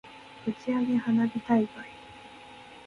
[0.47, 1.67] 打ち上げ花火大会